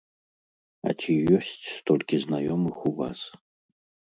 [0.87, 3.19] А ці ёсць столькі знаёмых у вас?!